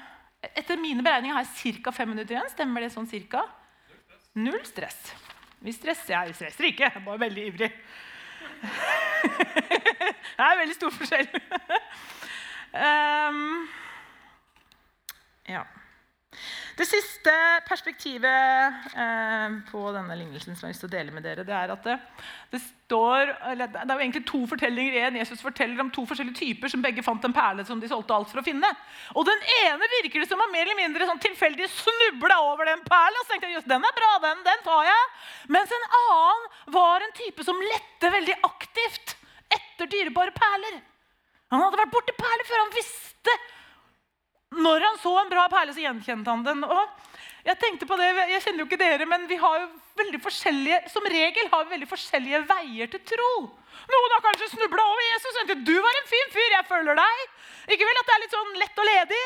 [0.59, 1.93] etter mine beregninger har jeg ca.
[1.95, 2.49] fem minutter igjen.
[2.55, 3.45] Stemmer det sånn cirka?
[4.41, 5.13] Null stress.
[5.61, 6.15] Vi stresser.
[6.15, 6.89] Jeg stresser ikke.
[6.89, 7.71] Jeg er bare veldig ivrig.
[10.33, 11.29] det er veldig stor forskjell.
[12.73, 13.69] um,
[15.49, 15.63] ja.
[16.73, 17.33] Det siste
[17.67, 21.53] perspektivet eh, på denne lignelsen som jeg har lyst til å dele med dere, det
[21.53, 21.97] er at det,
[22.49, 23.29] det står,
[23.59, 25.19] det er jo egentlig to fortellinger igjen.
[25.21, 28.33] Jesus forteller om to forskjellige typer som begge fant en perle som de solgte alt
[28.33, 28.71] for å finne.
[29.13, 32.81] Og Den ene virker det som var mer eller mindre sånn tilfeldig snubla over den
[32.89, 33.21] perla.
[33.21, 35.09] Så tenkte jeg, just, den er bra, den, den tar jeg.
[35.53, 36.47] Mens en annen
[36.79, 39.17] var en type som lette veldig aktivt
[39.53, 40.81] etter dyrebare perler.
[41.53, 42.65] Han hadde vært borti perler før.
[42.65, 43.41] Han visste
[44.57, 46.63] når han så en bra perle, så gjenkjente han den.
[46.67, 50.21] Og jeg tenkte på det, jeg kjenner jo ikke dere, men vi har jo veldig
[50.23, 53.31] forskjellige, som regel har vi veldig forskjellige veier til tro.
[53.91, 56.99] Noen har kanskje snubla over Jesus og tenkte du var en fin fyr, jeg følger
[56.99, 57.25] deg.
[57.73, 59.23] Ikke vel at det er litt sånn lett og ledig?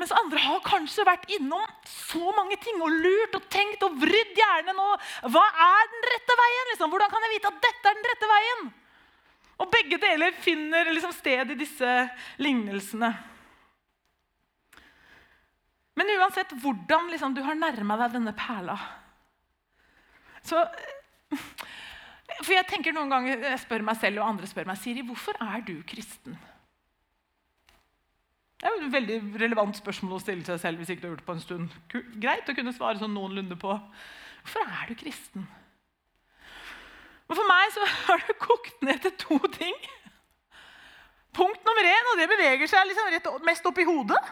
[0.00, 4.38] Mens andre har kanskje vært innom så mange ting og lurt og tenkt og vridd
[4.38, 4.78] hjernen.
[4.82, 6.70] Og hva er den rette veien?
[6.72, 6.92] Liksom?
[6.92, 8.64] Hvordan kan jeg vite at dette er den rette veien?
[9.62, 11.92] Og begge deler finner liksom sted i disse
[12.42, 13.12] lignelsene.
[16.02, 18.74] Men uansett hvordan liksom, du har nærma deg denne perla
[20.42, 20.64] så,
[22.40, 25.38] For jeg tenker noen ganger, jeg spør meg selv og andre spør meg Siri, hvorfor
[25.38, 26.34] er du kristen?
[28.58, 31.14] Det er jo et veldig relevant spørsmål å stille seg selv hvis ikke du har
[31.14, 31.78] gjort det på en stund.
[32.22, 33.74] Greit å kunne svare sånn noenlunde på.
[34.42, 35.46] Hvorfor er du kristen?
[37.26, 39.78] Men for meg så har det kokt ned til to ting.
[41.34, 44.22] Punkt nummer én, og det beveger seg liksom rett mest opp i hodet.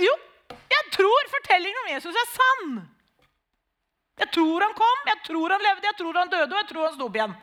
[0.00, 0.12] Jo,
[0.50, 2.74] jeg tror fortellingen om Jesus er sann.
[4.20, 6.86] Jeg tror han kom, jeg tror han levde, jeg tror han døde, og jeg tror
[6.86, 7.34] han sto opp igjen.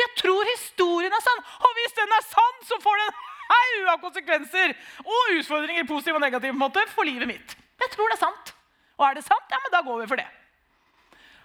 [0.00, 1.42] Jeg tror historien er sann.
[1.66, 3.12] Og hvis den er sann, så får den
[3.50, 4.74] haug av konsekvenser
[5.04, 7.56] og utfordringer positiv og negativ måte, for livet mitt.
[7.80, 8.52] Jeg tror det er sant.
[8.98, 10.26] Og er det sant, ja, men da går vi for det.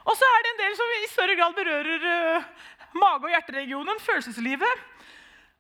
[0.06, 2.50] Og så er det en del som i større grad berører uh,
[3.00, 4.84] mage- og hjerteregionen, følelseslivet.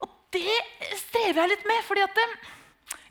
[0.05, 0.59] Og det
[0.99, 1.81] strever jeg litt med.
[1.87, 2.51] fordi at uh,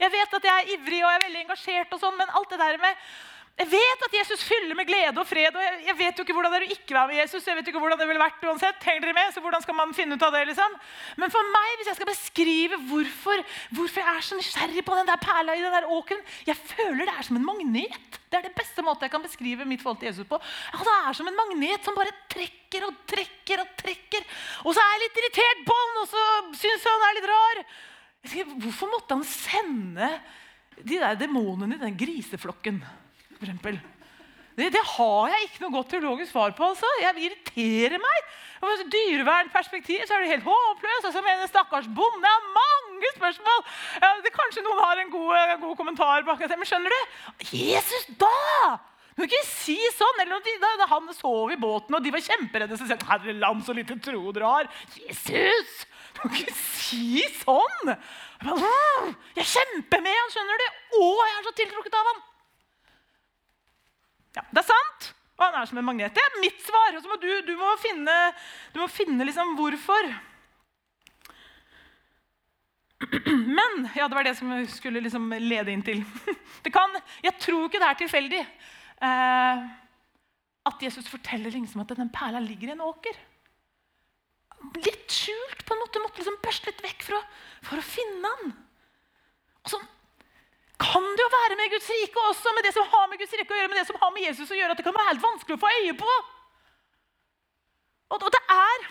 [0.00, 2.50] jeg vet at jeg er ivrig og jeg er veldig engasjert, og sånn, men alt
[2.50, 3.06] det der med
[3.54, 5.54] jeg vet at Jesus fyller med glede og fred.
[5.54, 7.44] og jeg, jeg vet jo ikke hvordan det er å ikke være med Jesus.
[7.46, 8.82] jeg vet jo ikke hvordan det ville vært uansett.
[8.82, 9.30] Henger dere med?
[9.30, 10.40] Så hvordan skal man finne ut av det?
[10.48, 10.74] liksom?
[11.22, 13.44] Men for meg, hvis jeg skal beskrive hvorfor,
[13.78, 17.04] hvorfor jeg er så nysgjerrig på den der perla i den der åkeren Jeg føler
[17.04, 18.18] det er som en magnet.
[18.26, 20.42] Det er det beste måten jeg kan beskrive mitt forhold til Jesus på.
[20.74, 24.30] Ja, Det er som en magnet som bare trekker og trekker og trekker.
[24.66, 26.28] Og så er jeg litt irritert på han, og så
[26.58, 27.66] syns han er litt rar.
[28.24, 30.08] Hvorfor måtte han sende
[30.80, 32.80] de der demonene i den griseflokken?
[33.34, 33.80] For eksempel?
[34.56, 36.70] det, det, har jeg ikke noe godt teologisk svar på.
[36.70, 36.88] altså.
[37.02, 38.32] Jeg irriterer meg.
[38.62, 41.08] Fra dyrevernperspektiv så er det helt håpløst.
[41.08, 42.30] Altså, mener Stakkars bonde.
[42.30, 43.64] Har mange spørsmål.
[43.98, 46.58] Ja, det, kanskje noen har en god, en god kommentar bak det.
[46.60, 47.16] Men skjønner du?
[47.50, 48.78] Jesus, da!
[49.14, 50.22] Du kan ikke si sånn!
[50.22, 52.78] Eller da, da han sov i båten, og de var kjemperedde.
[52.78, 54.70] Så sier han, Herre land, så lite tro dere har.
[55.02, 55.82] Jesus!
[56.14, 57.90] Du kan ikke si sånn!
[58.44, 60.66] Jeg er kjemper med han, skjønner du?
[61.00, 62.22] Og jeg er så tiltrukket av han!
[64.34, 65.10] Ja, Det er sant.
[65.34, 66.14] Og han er som en magnet.
[66.14, 66.94] Det er mitt svar.
[66.94, 68.14] Og så må du, du må finne,
[68.74, 70.10] du må finne liksom hvorfor.
[73.04, 76.04] Men ja, det var det som jeg skulle liksom lede inn til.
[76.74, 79.64] Kan, jeg tror ikke det er tilfeldig eh,
[80.70, 83.18] at Jesus forteller liksom at den perla ligger i en åker
[84.84, 85.64] litt skjult.
[85.64, 87.22] på en måte, Måtte liksom børste litt vekk for å,
[87.64, 88.54] for å finne han.
[89.64, 89.90] Og sånn
[90.84, 93.54] kan det jo være med Guds rike også, med det som har med Guds rike
[93.54, 95.22] å gjøre, med det som har med Jesus å gjøre, at det kan være helt
[95.22, 96.16] vanskelig å få øye på.
[98.10, 98.88] Og, og det er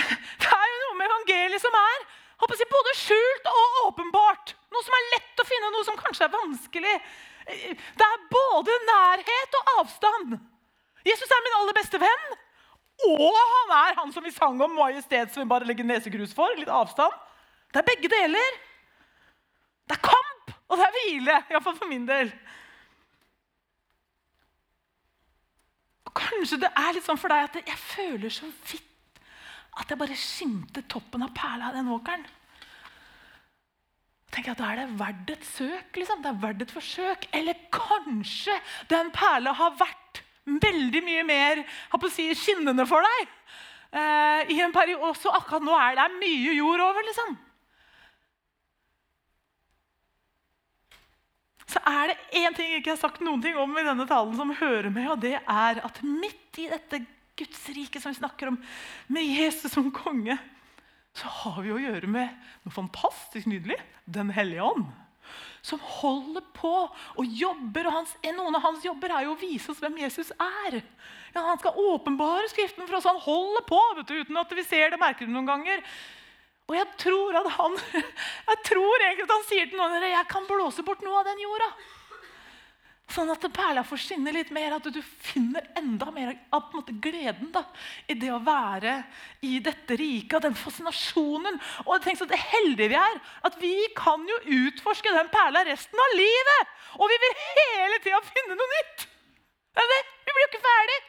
[0.40, 4.54] det er jo noe med evangeliet som er jeg, både skjult og åpenbart.
[4.72, 6.94] Noe som er lett å finne, noe som kanskje er vanskelig.
[7.50, 10.38] Det er både nærhet og avstand.
[11.04, 12.26] Jesus er min aller beste venn.
[13.08, 16.52] Og han er han som vi sang om majestet, som vi bare legger nesegrus for.
[16.58, 17.14] Litt avstand.
[17.72, 18.58] Det er begge deler.
[19.88, 21.36] Det er kamp, og det er hvile.
[21.50, 22.32] Iallfall for min del.
[26.10, 28.86] Og Kanskje det er litt sånn for deg at jeg føler så vidt
[29.80, 32.24] at jeg bare skimter toppen av perla av den åkeren.
[34.30, 35.96] tenker jeg at Da er det verdt et søk.
[35.96, 36.22] liksom.
[36.22, 37.26] Det er verdt et forsøk.
[37.32, 38.54] Eller kanskje
[38.90, 39.99] den perla har vært
[40.62, 41.62] veldig mye mer
[42.10, 43.36] si, skinnende for deg.
[43.90, 47.06] Eh, i en periode, Også akkurat nå er det mye jord over.
[47.06, 47.38] liksom.
[51.70, 54.34] Så er det én ting jeg ikke har sagt noen ting om i denne talen,
[54.34, 57.04] som hører med, og det er at midt i dette
[57.38, 58.58] Guds rike som vi snakker om,
[59.08, 60.36] med Jesus som konge,
[61.14, 62.34] så har vi å gjøre med
[62.64, 64.84] noe fantastisk nydelig Den hellige ånd.
[65.66, 67.88] Som holder på og jobber.
[67.88, 70.80] og hans, Noen av hans jobber er jo å vise oss hvem Jesus er.
[71.34, 73.08] Ja, han skal åpenbare Skriften for oss.
[73.08, 75.84] Han holder på du, uten at vi ser det, merker det noen ganger.
[76.70, 77.78] Og jeg tror, at han,
[78.50, 81.26] jeg tror egentlig at han sier til noen dere jeg kan blåse bort noe av
[81.32, 81.70] den jorda.
[83.10, 87.50] Sånn at perla får skinne litt mer, at du finner enda mer av måte, gleden
[87.50, 87.64] da,
[88.06, 89.00] i det å være
[89.46, 90.36] i dette riket.
[90.38, 91.58] Og den fascinasjonen.
[91.88, 96.18] Og tenk så heldige vi er, at vi kan jo utforske den perla resten av
[96.18, 96.76] livet!
[97.02, 99.08] Og vi vil hele tida finne noe nytt!
[99.74, 100.02] Det er det.
[100.26, 101.00] Vi blir jo ikke ferdig!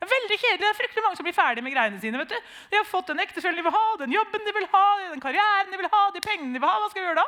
[0.00, 0.60] Det er veldig kjedelig.
[0.60, 2.20] Det er fryktelig mange som blir ferdig med greiene sine.
[2.20, 2.52] vet du.
[2.72, 5.72] De har fått den ektefellen de vil ha, den jobben de vil ha, den karrieren
[5.72, 6.78] de vil ha, de pengene de vil ha.
[6.80, 7.26] Hva skal vi gjøre da?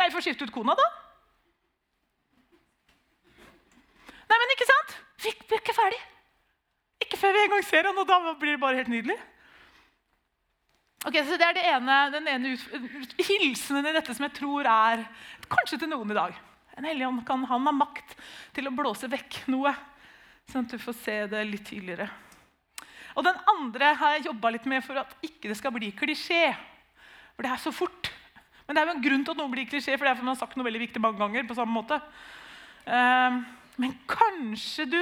[0.00, 0.86] Nei, vi får skifte ut kona, da.
[4.34, 4.96] Nei, men ikke sant?
[5.22, 6.00] Vi blir ikke ferdig.
[7.04, 9.14] Ikke før vi engang ser han, og da blir det bare helt nydelig.
[11.06, 12.56] Ok, så Det er det ene, den ene
[13.28, 15.04] hilsenen i dette som jeg tror er
[15.46, 16.34] kanskje til noen i dag.
[16.74, 18.16] En hellig ånd kan han ha makt
[18.56, 19.70] til å blåse vekk noe,
[20.50, 22.08] sånn at du får se det litt tydeligere.
[23.14, 26.48] Og Den andre har jeg jobba litt med for at ikke det skal bli klisjé.
[27.36, 28.10] For det er så fort.
[28.66, 30.26] Men det er jo en grunn til at noe blir klisjé, for det er fordi
[30.26, 31.46] man har sagt noe veldig viktig mange ganger.
[31.46, 32.00] på samme måte.
[32.88, 33.44] Uh,
[33.80, 35.00] men kanskje du,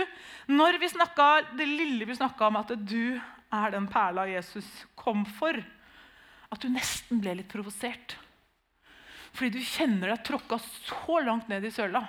[0.48, 3.18] når vi snakket, det lille vi snakka om at du
[3.52, 5.58] er den perla Jesus kom for,
[6.52, 8.16] at du nesten ble litt provosert.
[9.32, 12.04] Fordi du kjenner deg tråkka så langt ned i søla,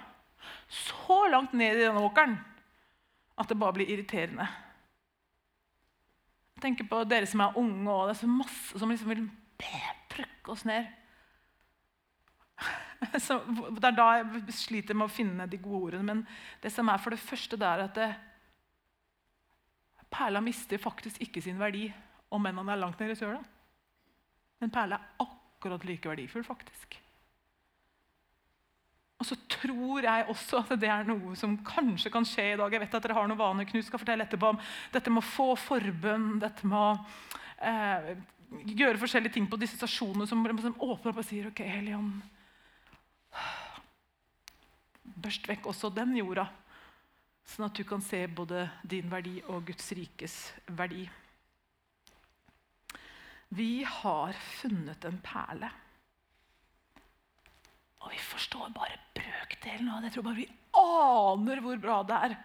[0.67, 2.35] så langt ned i denne åkeren,
[3.39, 4.47] at det bare blir irriterende.
[6.55, 9.23] Jeg tenker på dere som er unge, og det er så masse som liksom vil
[10.13, 10.87] trykke oss ned.
[13.25, 13.39] Så
[13.77, 16.05] det er da jeg sliter med å finne de gode ordene.
[16.09, 16.23] Men
[16.63, 18.09] det som er for det første, det er at det,
[20.13, 21.87] perla mister faktisk ikke sin verdi
[22.33, 23.41] om enn han er langt nede i søla.
[24.61, 26.99] Men perla er akkurat like verdifull, faktisk.
[29.23, 32.73] Og så tror jeg også at det er noe som kanskje kan skje i dag.
[32.73, 33.67] Jeg vet at dere har noen vaner.
[33.69, 34.59] Knut skal fortelle etterpå om
[34.91, 36.89] dette med å få forbønn, dette med å
[37.63, 38.09] eh,
[38.73, 42.11] gjøre forskjellige ting på disse stasjonene som, åpner opp og sier ok, Helion,
[45.23, 46.45] Børst vekk også den jorda,
[47.47, 50.35] sånn at du kan se både din verdi og Guds rikes
[50.67, 51.05] verdi.
[53.53, 55.69] Vi har funnet en perle.
[58.03, 60.09] Og vi forstår bare brøkdelen av det.
[60.09, 60.49] Jeg tror bare vi
[60.81, 62.35] aner hvor bra det er.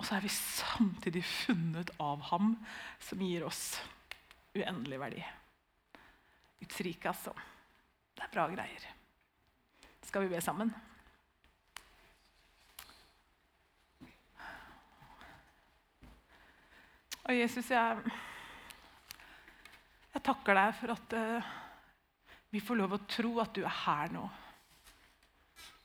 [0.00, 2.54] Og så er vi samtidig funnet av ham
[3.04, 3.76] som gir oss
[4.56, 5.24] uendelig verdi.
[6.60, 7.34] Guds rike, altså.
[8.16, 8.86] Det er bra greier.
[10.08, 10.72] Skal vi be sammen?
[17.30, 17.98] Og Jesus, jeg,
[20.10, 21.50] jeg takker deg for at uh,
[22.50, 24.24] vi får lov å tro at du er her nå.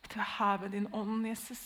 [0.02, 1.62] At du er her ved din ånd, Jesus.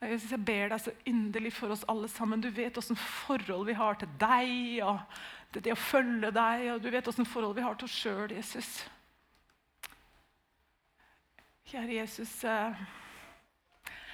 [0.00, 2.40] Og Jesus, Jeg ber deg så inderlig for oss alle sammen.
[2.40, 5.04] Du vet åssen forhold vi har til deg og
[5.52, 6.66] til det å følge deg.
[6.72, 8.72] Og du vet åssen forhold vi har til oss sjøl, Jesus.
[11.68, 12.34] Kjære Jesus.
[12.48, 13.01] Uh,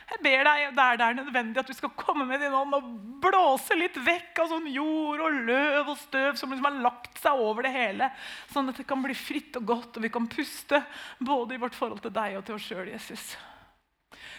[0.09, 2.87] jeg ber deg der det er nødvendig at du skal komme med din ånd og
[3.21, 7.43] blåse litt vekk av sånn jord og løv og støv som liksom har lagt seg
[7.45, 8.09] over det hele.
[8.53, 10.81] Sånn at det kan bli fritt og godt, og vi kan puste
[11.21, 13.29] både i vårt forhold til deg og til oss sjøl, Jesus.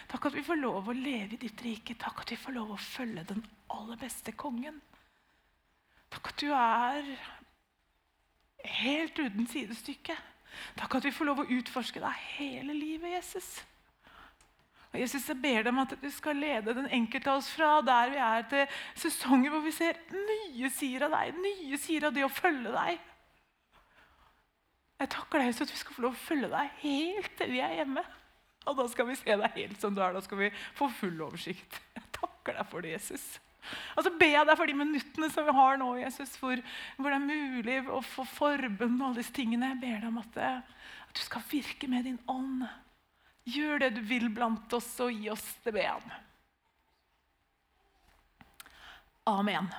[0.10, 1.94] Takk at vi får lov å leve i ditt rike.
[2.02, 4.82] Takk at vi får lov å følge den aller beste kongen.
[6.10, 7.14] Takk at du er
[8.82, 10.18] helt uten sidestykke.
[10.80, 13.60] Takk at vi får lov å utforske deg hele livet, Jesus.
[14.90, 17.76] Og Jesus, jeg ber deg om at du skal lede den enkelte av oss fra
[17.86, 22.16] der vi er, til sesonger hvor vi ser nye sider av deg, nye sider av
[22.16, 23.04] det å følge deg.
[25.00, 27.62] Jeg takker deg, Jesus, at vi skal få lov å følge deg helt til vi
[27.64, 28.04] er hjemme.
[28.68, 30.18] Og da skal vi se deg helt som du er.
[30.18, 31.78] Da skal vi få full oversikt.
[31.96, 33.30] Jeg takker deg for det, Jesus.
[33.96, 36.60] Og så ber jeg deg for de minuttene som vi har nå, Jesus, hvor,
[36.98, 39.74] hvor det er mulig å få forbund og alle disse tingene.
[39.74, 42.66] Jeg ber deg om at, eh, at du skal virke med din ånd.
[43.50, 46.12] Gjør det du vil blant oss, og gi oss det, ben.
[49.30, 49.70] Amen.